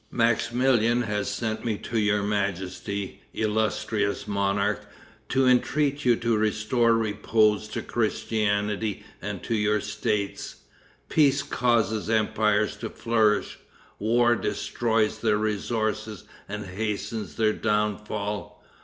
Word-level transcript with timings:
"Maximilian 0.09 1.03
has 1.03 1.29
sent 1.29 1.63
me 1.63 1.77
to 1.77 1.99
your 1.99 2.23
majesty, 2.23 3.21
illustrious 3.35 4.27
monarch, 4.27 4.81
to 5.29 5.45
entreat 5.45 6.05
you 6.05 6.15
to 6.15 6.35
restore 6.35 6.97
repose 6.97 7.67
to 7.67 7.83
Christianity 7.83 9.05
and 9.21 9.43
to 9.43 9.53
your 9.53 9.79
states. 9.79 10.55
Peace 11.07 11.43
causes 11.43 12.09
empires 12.09 12.75
to 12.77 12.89
flourish; 12.89 13.59
war 13.99 14.35
destroys 14.35 15.19
their 15.19 15.37
resources 15.37 16.23
and 16.49 16.65
hastens 16.65 17.35
their 17.35 17.53
downfall. 17.53 18.59